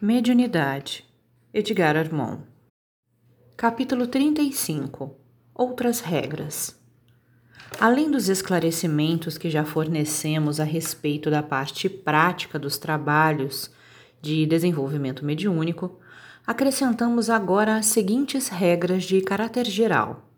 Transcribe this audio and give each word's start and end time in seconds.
Mediunidade 0.00 1.04
Edgar 1.52 1.96
Armon. 1.96 2.38
Capítulo 3.56 4.06
35 4.06 5.16
Outras 5.52 5.98
regras. 5.98 6.80
Além 7.80 8.08
dos 8.08 8.28
esclarecimentos 8.28 9.36
que 9.36 9.50
já 9.50 9.64
fornecemos 9.64 10.60
a 10.60 10.64
respeito 10.64 11.32
da 11.32 11.42
parte 11.42 11.88
prática 11.88 12.60
dos 12.60 12.78
trabalhos 12.78 13.72
de 14.22 14.46
desenvolvimento 14.46 15.24
mediúnico, 15.24 15.98
acrescentamos 16.46 17.28
agora 17.28 17.74
as 17.74 17.86
seguintes 17.86 18.46
regras 18.46 19.02
de 19.02 19.20
caráter 19.20 19.66
geral, 19.66 20.30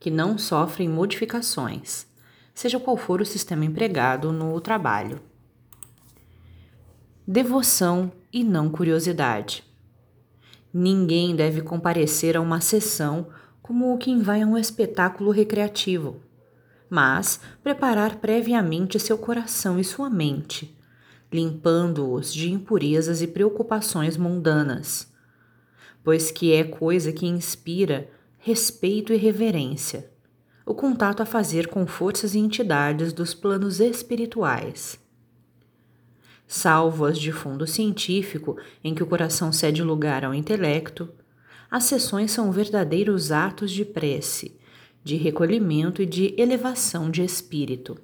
que 0.00 0.10
não 0.10 0.36
sofrem 0.36 0.88
modificações, 0.88 2.04
seja 2.52 2.80
qual 2.80 2.96
for 2.96 3.20
o 3.20 3.24
sistema 3.24 3.64
empregado 3.64 4.32
no 4.32 4.60
trabalho 4.60 5.20
devoção 7.26 8.12
e 8.30 8.44
não 8.44 8.68
curiosidade. 8.68 9.64
Ninguém 10.72 11.34
deve 11.34 11.62
comparecer 11.62 12.36
a 12.36 12.40
uma 12.40 12.60
sessão 12.60 13.28
como 13.62 13.96
quem 13.96 14.20
vai 14.20 14.42
a 14.42 14.46
um 14.46 14.58
espetáculo 14.58 15.30
recreativo, 15.30 16.20
mas 16.90 17.40
preparar 17.62 18.16
previamente 18.16 19.00
seu 19.00 19.16
coração 19.16 19.80
e 19.80 19.84
sua 19.84 20.10
mente, 20.10 20.76
limpando-os 21.32 22.32
de 22.32 22.52
impurezas 22.52 23.22
e 23.22 23.26
preocupações 23.26 24.18
mundanas, 24.18 25.10
pois 26.02 26.30
que 26.30 26.52
é 26.52 26.62
coisa 26.62 27.10
que 27.10 27.26
inspira 27.26 28.10
respeito 28.38 29.14
e 29.14 29.16
reverência, 29.16 30.10
o 30.66 30.74
contato 30.74 31.22
a 31.22 31.26
fazer 31.26 31.68
com 31.68 31.86
forças 31.86 32.34
e 32.34 32.38
entidades 32.38 33.14
dos 33.14 33.32
planos 33.32 33.80
espirituais 33.80 35.02
salvo 36.46 37.04
as 37.04 37.18
de 37.18 37.32
fundo 37.32 37.66
científico, 37.66 38.56
em 38.82 38.94
que 38.94 39.02
o 39.02 39.06
coração 39.06 39.52
cede 39.52 39.82
lugar 39.82 40.24
ao 40.24 40.34
intelecto, 40.34 41.08
as 41.70 41.84
sessões 41.84 42.30
são 42.30 42.52
verdadeiros 42.52 43.32
atos 43.32 43.70
de 43.70 43.84
prece, 43.84 44.56
de 45.02 45.16
recolhimento 45.16 46.00
e 46.00 46.06
de 46.06 46.34
elevação 46.38 47.10
de 47.10 47.22
espírito. 47.22 47.96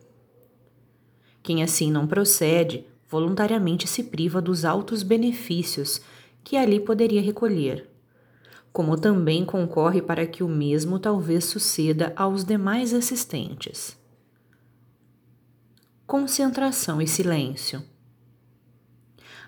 Quem 1.43 1.63
assim 1.63 1.91
não 1.91 2.07
procede, 2.07 2.85
voluntariamente 3.09 3.87
se 3.87 4.05
priva 4.05 4.41
dos 4.43 4.65
altos 4.65 5.03
benefícios 5.03 6.01
que 6.45 6.57
ali 6.57 6.81
poderia 6.81 7.23
recolher, 7.23 7.89
como 8.73 8.97
também 8.97 9.45
concorre 9.45 10.03
para 10.03 10.27
que 10.27 10.43
o 10.43 10.49
mesmo 10.49 10.99
talvez 10.99 11.45
suceda 11.45 12.13
aos 12.17 12.45
demais 12.45 12.93
assistentes. 12.95 13.97
Concentração 16.07 17.01
e 17.01 17.07
silêncio. 17.07 17.83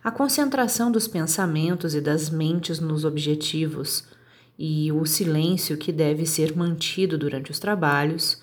A 0.04 0.10
concentração 0.10 0.90
dos 0.90 1.06
pensamentos 1.06 1.94
e 1.94 2.00
das 2.00 2.28
mentes 2.28 2.80
nos 2.80 3.04
objetivos 3.04 4.04
e 4.58 4.90
o 4.90 5.06
silêncio 5.06 5.76
que 5.76 5.92
deve 5.92 6.26
ser 6.26 6.56
mantido 6.56 7.16
durante 7.16 7.52
os 7.52 7.60
trabalhos 7.60 8.42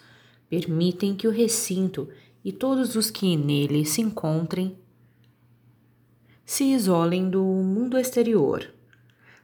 permitem 0.50 1.14
que 1.14 1.28
o 1.28 1.32
recinto 1.32 2.08
e 2.46 2.54
todos 2.54 2.96
os 2.96 3.12
que 3.12 3.36
nele 3.36 3.84
se 3.84 4.02
encontrem 4.02 4.78
se 6.46 6.64
isolem 6.64 7.30
do 7.30 7.44
mundo 7.44 7.98
exterior, 7.98 8.66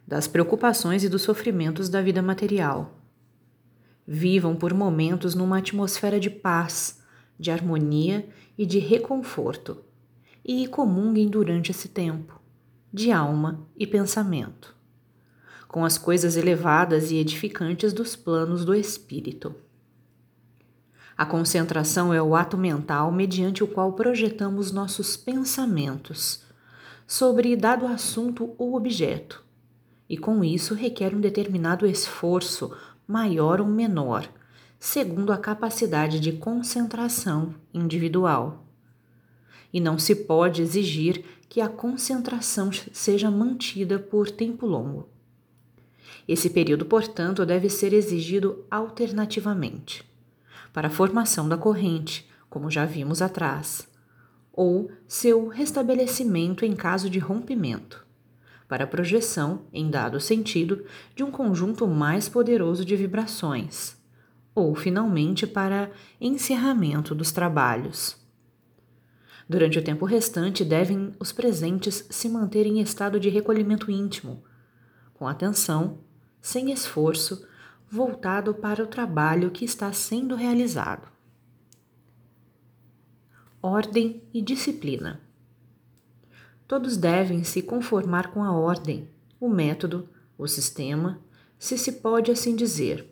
das 0.07 0.25
preocupações 0.25 1.03
e 1.03 1.09
dos 1.09 1.22
sofrimentos 1.22 1.89
da 1.89 2.02
vida 2.02 2.22
material. 2.22 2.97
Vivam 4.07 4.55
por 4.55 4.73
momentos 4.73 5.35
numa 5.35 5.57
atmosfera 5.57 6.17
de 6.17 6.29
paz, 6.29 7.02
de 7.38 7.52
harmonia 7.52 8.25
e 8.57 8.66
de 8.66 8.79
reconforto 8.79 9.83
e 10.47 10.67
comunguem 10.67 11.27
durante 11.27 11.71
esse 11.71 11.88
tempo, 11.88 12.39
de 12.93 13.11
alma 13.11 13.67
e 13.75 13.88
pensamento, 13.88 14.75
com 15.67 15.83
as 15.83 15.97
coisas 15.97 16.38
elevadas 16.38 17.09
e 17.09 17.15
edificantes 17.15 17.91
dos 17.91 18.15
planos 18.15 18.63
do 18.63 18.75
espírito. 18.75 19.55
A 21.17 21.25
concentração 21.25 22.13
é 22.13 22.22
o 22.22 22.35
ato 22.35 22.57
mental 22.59 23.11
mediante 23.11 23.63
o 23.63 23.67
qual 23.67 23.94
projetamos 23.94 24.72
nossos 24.72 25.17
pensamentos 25.17 26.44
sobre 27.07 27.56
dado 27.56 27.88
assunto 27.88 28.53
ou 28.56 28.75
objeto, 28.75 29.44
e 30.07 30.16
com 30.16 30.44
isso 30.44 30.75
requer 30.75 31.16
um 31.16 31.19
determinado 31.19 31.88
esforço, 31.88 32.72
maior 33.07 33.59
ou 33.59 33.67
menor, 33.67 34.29
segundo 34.79 35.33
a 35.33 35.38
capacidade 35.38 36.19
de 36.19 36.33
concentração 36.33 37.56
individual 37.73 38.64
e 39.75 39.81
não 39.81 40.00
se 40.00 40.16
pode 40.16 40.62
exigir 40.62 41.25
que 41.50 41.59
a 41.59 41.68
concentração 41.68 42.72
seja 42.94 43.30
mantida 43.30 44.00
por 44.00 44.31
tempo 44.31 44.66
longo. 44.66 45.09
Esse 46.25 46.50
período, 46.50 46.86
portanto, 46.86 47.46
deve 47.46 47.69
ser 47.69 47.91
exigido 47.91 48.63
alternativamente 48.72 50.02
para 50.72 50.88
a 50.88 50.90
formação 50.90 51.50
da 51.50 51.58
corrente, 51.58 52.25
como 52.50 52.72
já 52.72 52.86
vimos 52.86 53.22
atrás, 53.22 53.86
ou 54.53 54.90
seu 55.09 55.50
restabelecimento 55.50 56.63
em 56.63 56.74
caso 56.74 57.09
de 57.09 57.19
rompimento, 57.19 58.06
para 58.69 58.86
a 58.86 58.88
projeção, 58.88 59.63
em 59.74 59.90
dado 59.90 60.22
sentido, 60.22 60.86
de 61.13 61.22
um 61.22 61.30
conjunto 61.30 61.86
mais 61.86 62.30
poderoso 62.30 62.86
de 62.86 62.96
vibrações, 62.96 63.97
ou 64.56 64.74
finalmente 64.74 65.46
para 65.46 65.92
encerramento 66.22 67.13
dos 67.13 67.34
trabalhos. 67.34 68.25
Durante 69.47 69.78
o 69.78 69.83
tempo 69.83 70.06
restante, 70.06 70.66
devem 70.66 71.13
os 71.19 71.31
presentes 71.31 72.06
se 72.09 72.28
manter 72.28 72.66
em 72.66 72.81
estado 72.81 73.19
de 73.19 73.29
recolhimento 73.29 73.91
íntimo, 73.91 74.44
com 75.13 75.28
atenção, 75.28 76.00
sem 76.41 76.72
esforço, 76.72 77.47
voltado 77.88 78.56
para 78.56 78.83
o 78.83 78.88
trabalho 78.88 79.51
que 79.51 79.63
está 79.63 79.94
sendo 79.94 80.35
realizado. 80.35 81.07
Ordem 83.61 84.23
e 84.33 84.41
disciplina. 84.41 85.22
Todos 86.67 86.97
devem 86.97 87.44
se 87.44 87.62
conformar 87.62 88.31
com 88.31 88.44
a 88.44 88.51
ordem, 88.51 89.07
o 89.39 89.47
método, 89.47 90.09
o 90.38 90.47
sistema, 90.47 91.22
se 91.59 91.77
se 91.77 91.91
pode 91.94 92.31
assim 92.31 92.56
dizer, 92.56 93.07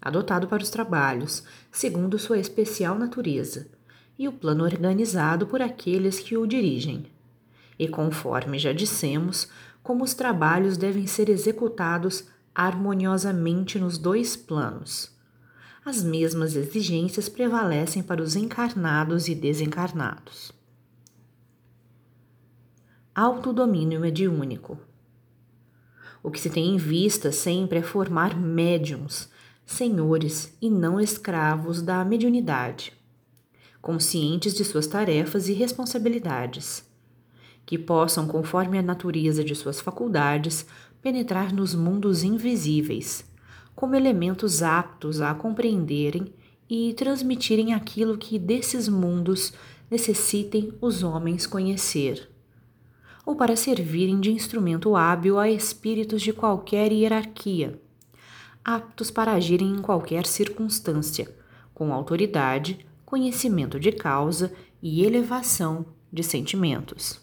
adotado 0.00 0.46
para 0.46 0.62
os 0.62 0.70
trabalhos, 0.70 1.42
segundo 1.72 2.18
sua 2.20 2.38
especial 2.38 2.96
natureza 2.96 3.73
e 4.18 4.28
o 4.28 4.32
plano 4.32 4.64
organizado 4.64 5.46
por 5.46 5.60
aqueles 5.60 6.20
que 6.20 6.36
o 6.36 6.46
dirigem. 6.46 7.06
E 7.78 7.88
conforme 7.88 8.58
já 8.58 8.72
dissemos, 8.72 9.48
como 9.82 10.04
os 10.04 10.14
trabalhos 10.14 10.76
devem 10.76 11.06
ser 11.06 11.28
executados 11.28 12.28
harmoniosamente 12.54 13.78
nos 13.78 13.98
dois 13.98 14.36
planos. 14.36 15.10
As 15.84 16.02
mesmas 16.02 16.54
exigências 16.54 17.28
prevalecem 17.28 18.02
para 18.02 18.22
os 18.22 18.36
encarnados 18.36 19.28
e 19.28 19.34
desencarnados. 19.34 20.52
Autodomínio 23.14 24.00
mediúnico. 24.00 24.78
O 26.22 26.30
que 26.30 26.40
se 26.40 26.48
tem 26.48 26.74
em 26.74 26.78
vista 26.78 27.30
sempre 27.30 27.80
é 27.80 27.82
formar 27.82 28.34
médiums, 28.34 29.28
senhores 29.66 30.56
e 30.62 30.70
não 30.70 30.98
escravos 30.98 31.82
da 31.82 32.02
mediunidade 32.04 32.92
conscientes 33.84 34.54
de 34.54 34.64
suas 34.64 34.86
tarefas 34.86 35.46
e 35.46 35.52
responsabilidades, 35.52 36.88
que 37.66 37.76
possam, 37.76 38.26
conforme 38.26 38.78
a 38.78 38.82
natureza 38.82 39.44
de 39.44 39.54
suas 39.54 39.78
faculdades, 39.78 40.66
penetrar 41.02 41.52
nos 41.52 41.74
mundos 41.74 42.22
invisíveis, 42.22 43.30
como 43.76 43.94
elementos 43.94 44.62
aptos 44.62 45.20
a 45.20 45.34
compreenderem 45.34 46.32
e 46.66 46.94
transmitirem 46.94 47.74
aquilo 47.74 48.16
que 48.16 48.38
desses 48.38 48.88
mundos 48.88 49.52
necessitem 49.90 50.72
os 50.80 51.02
homens 51.02 51.46
conhecer, 51.46 52.30
ou 53.26 53.36
para 53.36 53.54
servirem 53.54 54.18
de 54.18 54.32
instrumento 54.32 54.96
hábil 54.96 55.38
a 55.38 55.50
espíritos 55.50 56.22
de 56.22 56.32
qualquer 56.32 56.90
hierarquia, 56.90 57.78
aptos 58.64 59.10
para 59.10 59.32
agirem 59.32 59.74
em 59.74 59.82
qualquer 59.82 60.24
circunstância, 60.24 61.30
com 61.74 61.92
autoridade, 61.92 62.86
conhecimento 63.04 63.78
de 63.78 63.92
causa 63.92 64.52
e 64.82 65.04
elevação 65.04 65.86
de 66.12 66.22
sentimentos. 66.22 67.20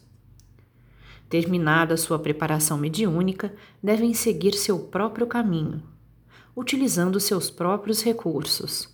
Terminada 1.29 1.95
sua 1.95 2.19
preparação 2.19 2.77
mediúnica, 2.77 3.53
devem 3.81 4.13
seguir 4.13 4.53
seu 4.53 4.77
próprio 4.77 5.25
caminho, 5.25 5.81
utilizando 6.55 7.19
seus 7.19 7.49
próprios 7.49 8.03
recursos. 8.03 8.89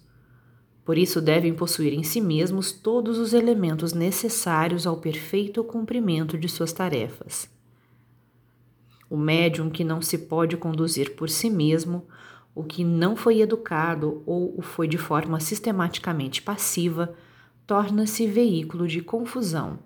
Por 0.86 0.98
isso, 0.98 1.20
devem 1.20 1.54
possuir 1.54 1.94
em 1.94 2.04
si 2.04 2.22
mesmos 2.22 2.72
todos 2.72 3.18
os 3.18 3.34
elementos 3.34 3.92
necessários 3.92 4.86
ao 4.86 4.98
perfeito 4.98 5.64
cumprimento 5.64 6.38
de 6.38 6.48
suas 6.48 6.72
tarefas. 6.72 7.50
O 9.10 9.18
médium 9.18 9.70
que 9.70 9.84
não 9.84 10.02
se 10.02 10.18
pode 10.18 10.56
conduzir 10.58 11.16
por 11.16 11.30
si 11.30 11.50
mesmo 11.50 12.06
o 12.58 12.64
que 12.64 12.84
não 12.84 13.16
foi 13.16 13.40
educado 13.40 14.24
ou 14.26 14.58
o 14.58 14.64
foi 14.64 14.88
de 14.88 14.98
forma 14.98 15.40
sistematicamente 15.40 16.42
passiva, 16.42 17.14
torna-se 17.68 18.26
veículo 18.26 18.88
de 18.88 19.00
confusão, 19.00 19.78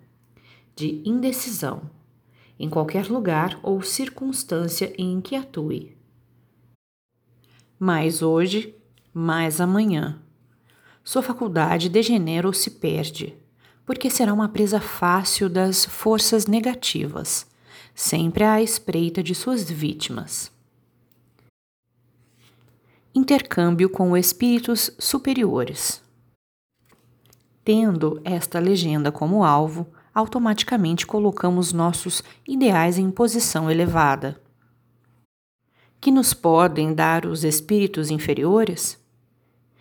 de 0.74 1.02
indecisão, 1.04 1.82
em 2.58 2.70
qualquer 2.70 3.08
lugar 3.08 3.60
ou 3.62 3.82
circunstância 3.82 4.90
em 4.96 5.20
que 5.20 5.36
atue. 5.36 5.94
Mais 7.78 8.22
hoje, 8.22 8.74
mais 9.12 9.60
amanhã. 9.60 10.22
Sua 11.04 11.20
faculdade 11.20 11.90
degenera 11.90 12.46
ou 12.46 12.54
se 12.54 12.70
perde, 12.70 13.34
porque 13.84 14.08
será 14.08 14.32
uma 14.32 14.48
presa 14.48 14.80
fácil 14.80 15.50
das 15.50 15.84
forças 15.84 16.46
negativas, 16.46 17.46
sempre 17.94 18.44
à 18.44 18.62
espreita 18.62 19.22
de 19.22 19.34
suas 19.34 19.68
vítimas. 19.68 20.51
Intercâmbio 23.14 23.90
com 23.90 24.16
espíritos 24.16 24.90
superiores. 24.98 26.00
Tendo 27.62 28.18
esta 28.24 28.58
legenda 28.58 29.12
como 29.12 29.44
alvo, 29.44 29.86
automaticamente 30.14 31.06
colocamos 31.06 31.74
nossos 31.74 32.22
ideais 32.48 32.96
em 32.96 33.10
posição 33.10 33.70
elevada. 33.70 34.40
Que 36.00 36.10
nos 36.10 36.32
podem 36.32 36.94
dar 36.94 37.26
os 37.26 37.44
espíritos 37.44 38.10
inferiores? 38.10 38.98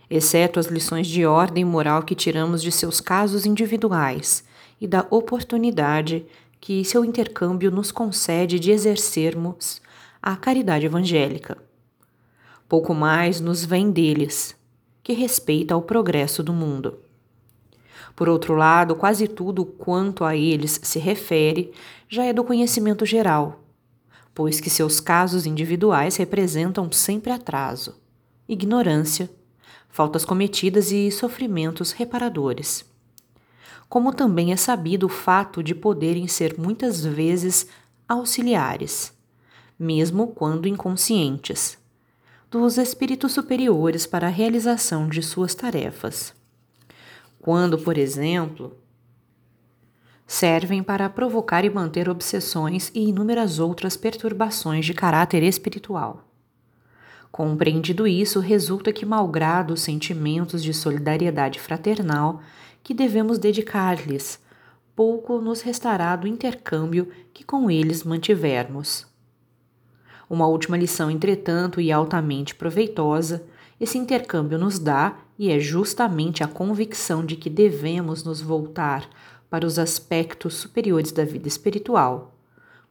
Exceto 0.10 0.60
as 0.60 0.66
lições 0.66 1.07
de 1.07 1.25
ordem 1.25 1.63
moral 1.63 2.04
que 2.04 2.13
tiramos 2.13 2.62
de 2.62 2.69
seus 2.69 3.00
casos 3.00 3.45
individuais 3.45 4.44
e 4.80 4.86
da 4.86 5.07
oportunidade 5.10 6.25
que 6.60 6.84
seu 6.84 7.06
intercâmbio 7.06 7.72
nos 7.72 7.94
concede 7.94 8.60
de 8.60 8.72
exercermos 8.72 9.81
a 10.22 10.36
caridade 10.36 10.86
evangélica. 10.86 11.70
Pouco 12.71 12.94
mais 12.94 13.41
nos 13.41 13.65
vem 13.65 13.91
deles, 13.91 14.56
que 15.03 15.12
respeita 15.12 15.73
ao 15.73 15.81
progresso 15.81 16.41
do 16.41 16.53
mundo. 16.53 17.00
Por 18.15 18.29
outro 18.29 18.56
lado, 18.56 18.95
quase 18.95 19.27
tudo 19.27 19.65
quanto 19.65 20.23
a 20.23 20.38
eles 20.38 20.79
se 20.81 20.97
refere 20.97 21.73
já 22.07 22.23
é 22.23 22.31
do 22.31 22.45
conhecimento 22.45 23.06
geral, 23.06 23.62
pois 24.33 24.62
que 24.62 24.69
seus 24.69 25.01
casos 25.01 25.45
individuais 25.45 26.15
representam 26.15 26.89
sempre 26.94 27.33
atraso, 27.33 28.00
ignorância, 28.47 29.29
faltas 29.89 30.24
cometidas 30.24 30.94
e 30.94 31.12
sofrimentos 31.12 31.91
reparadores. 31.91 32.89
Como 33.89 34.13
também 34.13 34.53
é 34.53 34.56
sabido 34.56 35.07
o 35.07 35.09
fato 35.09 35.62
de 35.62 35.75
poderem 35.75 36.25
ser 36.25 36.57
muitas 36.57 37.03
vezes 37.03 37.67
auxiliares, 38.07 39.12
mesmo 39.77 40.27
quando 40.27 40.69
inconscientes, 40.69 41.81
dos 42.51 42.77
espíritos 42.77 43.31
superiores 43.31 44.06
para 44.06 44.27
a 44.27 44.30
realização 44.30 45.09
de 45.09 45.24
suas 45.24 45.56
tarefas 45.56 46.39
quando, 47.42 47.77
por 47.80 47.98
exemplo, 47.98 48.77
servem 50.27 50.83
para 50.83 51.09
provocar 51.09 51.65
e 51.65 51.69
manter 51.69 52.07
obsessões 52.07 52.92
e 52.94 53.09
inúmeras 53.09 53.57
outras 53.57 53.98
perturbações 53.98 54.86
de 54.86 54.94
caráter 54.94 55.42
espiritual. 55.42 56.27
Compreendido 57.31 58.06
isso, 58.06 58.39
resulta 58.39 58.94
que, 58.94 59.06
malgrado 59.06 59.74
os 59.74 59.81
sentimentos 59.81 60.62
de 60.62 60.74
solidariedade 60.74 61.59
fraternal 61.59 62.42
que 62.83 62.94
devemos 62.94 63.39
dedicar-lhes, 63.39 64.39
pouco 64.95 65.42
nos 65.42 65.62
restará 65.62 66.15
do 66.15 66.27
intercâmbio 66.27 67.09
que 67.33 67.44
com 67.44 67.71
eles 67.71 68.03
mantivermos. 68.03 69.11
Uma 70.31 70.48
última 70.48 70.78
lição, 70.78 71.12
entretanto, 71.12 71.81
e 71.81 71.92
altamente 71.92 72.56
proveitosa, 72.56 73.44
esse 73.78 73.98
intercâmbio 73.98 74.57
nos 74.57 74.80
dá, 74.80 75.18
e 75.38 75.51
é 75.51 75.60
justamente 75.60 76.42
a 76.42 76.48
convicção 76.48 77.25
de 77.25 77.36
que 77.36 77.50
devemos 77.50 78.24
nos 78.24 78.39
voltar 78.39 79.10
para 79.50 79.66
os 79.68 79.78
aspectos 79.78 80.54
superiores 80.54 81.12
da 81.12 81.25
vida 81.25 81.50
espiritual, 81.50 82.33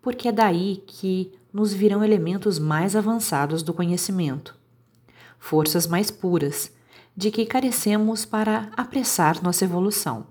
porque 0.03 0.29
é 0.29 0.33
daí 0.33 0.85
que 0.87 1.33
nos 1.51 1.73
virão 1.73 2.05
elementos 2.05 2.59
mais 2.59 2.95
avançados 2.95 3.63
do 3.63 3.73
conhecimento, 3.73 4.55
forças 5.39 5.87
mais 5.87 6.11
puras, 6.11 6.71
de 7.17 7.31
que 7.31 7.47
carecemos 7.47 8.27
para 8.27 8.69
apressar 8.77 9.43
nossa 9.43 9.65
evolução. 9.65 10.27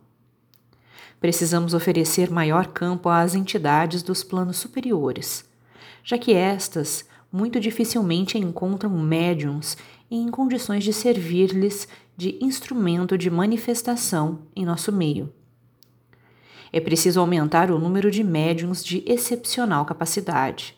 Precisamos 1.19 1.73
oferecer 1.73 2.29
maior 2.29 2.67
campo 2.67 3.09
às 3.09 3.33
entidades 3.33 4.03
dos 4.03 4.23
planos 4.23 4.57
superiores, 4.57 5.48
já 6.03 6.17
que 6.17 6.33
estas 6.33 7.05
muito 7.31 7.59
dificilmente 7.59 8.37
encontram 8.37 8.91
médiums 8.91 9.77
em 10.09 10.29
condições 10.29 10.83
de 10.83 10.91
servir-lhes 10.91 11.87
de 12.17 12.37
instrumento 12.41 13.17
de 13.17 13.29
manifestação 13.29 14.39
em 14.55 14.65
nosso 14.65 14.91
meio. 14.91 15.31
É 16.71 16.79
preciso 16.79 17.19
aumentar 17.19 17.71
o 17.71 17.79
número 17.79 18.11
de 18.11 18.23
médiums 18.23 18.83
de 18.83 19.03
excepcional 19.05 19.85
capacidade, 19.85 20.77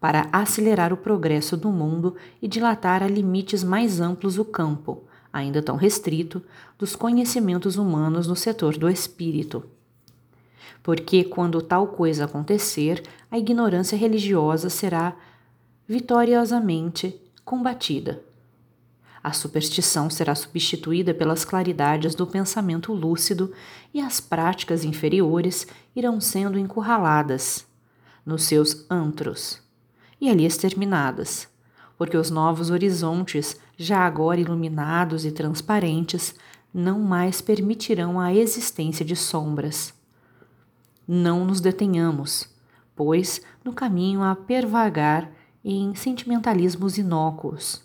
para 0.00 0.28
acelerar 0.32 0.92
o 0.92 0.98
progresso 0.98 1.56
do 1.56 1.70
mundo 1.70 2.14
e 2.42 2.48
dilatar 2.48 3.02
a 3.02 3.08
limites 3.08 3.64
mais 3.64 4.00
amplos 4.00 4.36
o 4.36 4.44
campo, 4.44 5.04
ainda 5.32 5.62
tão 5.62 5.76
restrito, 5.76 6.42
dos 6.78 6.94
conhecimentos 6.94 7.76
humanos 7.76 8.26
no 8.26 8.36
setor 8.36 8.76
do 8.76 8.88
espírito. 8.88 9.64
Porque, 10.82 11.24
quando 11.24 11.62
tal 11.62 11.88
coisa 11.88 12.24
acontecer, 12.24 13.02
a 13.30 13.38
ignorância 13.38 13.96
religiosa 13.96 14.68
será 14.68 15.16
vitoriosamente 15.86 17.20
combatida. 17.44 18.22
A 19.22 19.32
superstição 19.32 20.10
será 20.10 20.34
substituída 20.34 21.14
pelas 21.14 21.46
claridades 21.46 22.14
do 22.14 22.26
pensamento 22.26 22.92
lúcido 22.92 23.52
e 23.92 24.00
as 24.00 24.20
práticas 24.20 24.84
inferiores 24.84 25.66
irão 25.96 26.20
sendo 26.20 26.58
encurraladas 26.58 27.66
nos 28.24 28.44
seus 28.44 28.84
antros 28.90 29.62
e 30.20 30.28
ali 30.28 30.44
exterminadas, 30.44 31.48
porque 31.96 32.16
os 32.16 32.30
novos 32.30 32.70
horizontes, 32.70 33.58
já 33.76 34.00
agora 34.00 34.40
iluminados 34.40 35.24
e 35.24 35.32
transparentes, 35.32 36.34
não 36.72 37.00
mais 37.00 37.40
permitirão 37.40 38.20
a 38.20 38.34
existência 38.34 39.04
de 39.04 39.16
sombras. 39.16 39.94
Não 41.06 41.44
nos 41.44 41.60
detenhamos, 41.60 42.48
pois, 42.94 43.40
no 43.64 43.72
caminho 43.72 44.22
a 44.22 44.34
pervagar 44.34 45.30
em 45.64 45.94
sentimentalismos 45.94 46.98
inócuos 46.98 47.84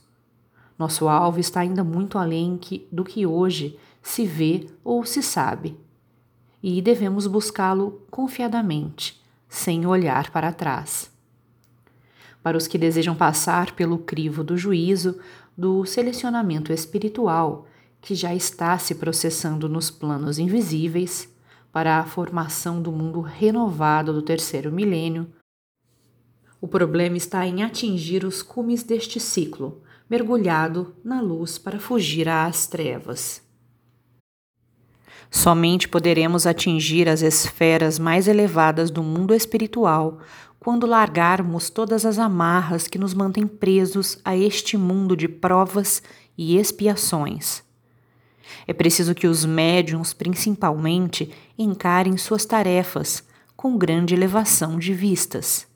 nosso 0.79 1.09
alvo 1.09 1.41
está 1.41 1.59
ainda 1.59 1.83
muito 1.83 2.17
além 2.17 2.57
que, 2.57 2.87
do 2.89 3.03
que 3.03 3.25
hoje 3.25 3.77
se 4.01 4.25
vê 4.25 4.65
ou 4.81 5.03
se 5.03 5.21
sabe, 5.21 5.77
e 6.63 6.81
devemos 6.81 7.27
buscá-lo 7.27 8.01
confiadamente, 8.09 9.21
sem 9.49 9.85
olhar 9.85 10.31
para 10.31 10.53
trás. 10.53 11.11
Para 12.41 12.57
os 12.57 12.65
que 12.65 12.77
desejam 12.77 13.13
passar 13.13 13.75
pelo 13.75 13.97
crivo 13.97 14.41
do 14.41 14.57
juízo, 14.57 15.19
do 15.57 15.85
selecionamento 15.85 16.71
espiritual, 16.71 17.67
que 18.01 18.15
já 18.15 18.33
está 18.33 18.77
se 18.77 18.95
processando 18.95 19.67
nos 19.67 19.91
planos 19.91 20.39
invisíveis, 20.39 21.28
para 21.71 21.99
a 21.99 22.05
formação 22.05 22.81
do 22.81 22.91
mundo 22.91 23.21
renovado 23.21 24.11
do 24.13 24.21
terceiro 24.21 24.71
milênio, 24.71 25.31
o 26.61 26.67
problema 26.67 27.15
está 27.15 27.45
em 27.47 27.63
atingir 27.63 28.25
os 28.25 28.41
cumes 28.41 28.83
deste 28.83 29.19
ciclo, 29.19 29.81
mergulhado 30.09 30.93
na 31.03 31.21
luz 31.21 31.57
para 31.57 31.79
fugir 31.79 32.27
às 32.27 32.67
trevas. 32.67 33.41
Somente 35.31 35.87
poderemos 35.87 36.47
atingir 36.47 37.07
as 37.07 37.21
esferas 37.21 37.99
mais 37.99 38.27
elevadas 38.27 38.89
do 38.89 39.03
mundo 39.03 39.33
espiritual 39.33 40.19
quando 40.59 40.87
largarmos 40.87 41.69
todas 41.69 42.05
as 42.05 42.19
amarras 42.19 42.87
que 42.87 42.97
nos 42.97 43.13
mantêm 43.13 43.47
presos 43.47 44.19
a 44.25 44.35
este 44.35 44.75
mundo 44.75 45.15
de 45.15 45.27
provas 45.27 46.01
e 46.37 46.57
expiações. 46.57 47.63
É 48.67 48.73
preciso 48.73 49.15
que 49.15 49.27
os 49.27 49.45
médiums, 49.45 50.13
principalmente, 50.13 51.31
encarem 51.63 52.17
suas 52.17 52.45
tarefas 52.45 53.23
com 53.55 53.77
grande 53.77 54.13
elevação 54.15 54.79
de 54.79 54.93
vistas 54.93 55.69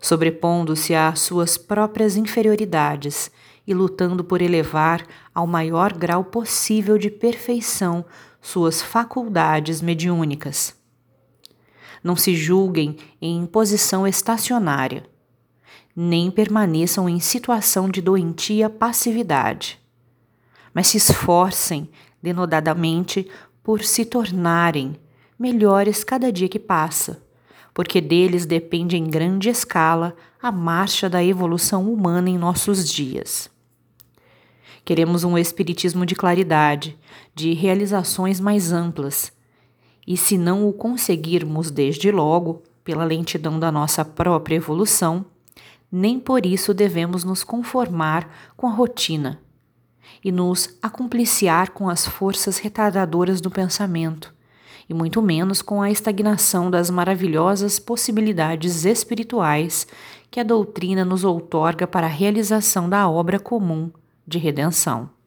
sobrepondo-se 0.00 0.94
às 0.94 1.20
suas 1.20 1.58
próprias 1.58 2.16
inferioridades 2.16 3.30
e 3.66 3.74
lutando 3.74 4.24
por 4.24 4.40
elevar 4.40 5.04
ao 5.34 5.46
maior 5.46 5.92
grau 5.92 6.24
possível 6.24 6.96
de 6.96 7.10
perfeição 7.10 8.04
suas 8.40 8.80
faculdades 8.80 9.82
mediúnicas. 9.82 10.74
Não 12.02 12.16
se 12.16 12.34
julguem 12.34 12.96
em 13.20 13.44
posição 13.44 14.06
estacionária, 14.06 15.04
nem 15.94 16.30
permaneçam 16.30 17.08
em 17.08 17.18
situação 17.18 17.88
de 17.88 18.00
doentia 18.00 18.70
passividade, 18.70 19.80
mas 20.72 20.86
se 20.86 20.96
esforcem 20.96 21.90
denodadamente 22.22 23.28
por 23.68 23.84
se 23.84 24.06
tornarem 24.06 24.96
melhores 25.38 26.02
cada 26.02 26.32
dia 26.32 26.48
que 26.48 26.58
passa 26.58 27.22
porque 27.74 28.00
deles 28.00 28.46
depende 28.46 28.96
em 28.96 29.04
grande 29.04 29.50
escala 29.50 30.16
a 30.40 30.50
marcha 30.50 31.06
da 31.06 31.22
evolução 31.22 31.92
humana 31.92 32.30
em 32.30 32.38
nossos 32.38 32.88
dias. 32.88 33.50
Queremos 34.86 35.22
um 35.22 35.36
espiritismo 35.36 36.06
de 36.06 36.14
claridade, 36.14 36.98
de 37.34 37.52
realizações 37.52 38.40
mais 38.40 38.72
amplas, 38.72 39.30
e 40.06 40.16
se 40.16 40.38
não 40.38 40.66
o 40.66 40.72
conseguirmos 40.72 41.70
desde 41.70 42.10
logo, 42.10 42.62
pela 42.82 43.04
lentidão 43.04 43.60
da 43.60 43.70
nossa 43.70 44.02
própria 44.02 44.56
evolução, 44.56 45.26
nem 45.92 46.18
por 46.18 46.46
isso 46.46 46.72
devemos 46.72 47.22
nos 47.22 47.44
conformar 47.44 48.50
com 48.56 48.66
a 48.66 48.70
rotina 48.70 49.38
e 50.24 50.32
nos 50.32 50.76
acompliciar 50.82 51.70
com 51.70 51.88
as 51.88 52.06
forças 52.06 52.58
retardadoras 52.58 53.40
do 53.40 53.50
pensamento, 53.50 54.34
e 54.88 54.94
muito 54.94 55.20
menos 55.20 55.60
com 55.62 55.82
a 55.82 55.90
estagnação 55.90 56.70
das 56.70 56.90
maravilhosas 56.90 57.78
possibilidades 57.78 58.84
espirituais 58.84 59.86
que 60.30 60.40
a 60.40 60.44
doutrina 60.44 61.04
nos 61.04 61.24
outorga 61.24 61.86
para 61.86 62.06
a 62.06 62.10
realização 62.10 62.88
da 62.88 63.08
obra 63.08 63.38
comum 63.38 63.90
de 64.26 64.38
redenção. 64.38 65.17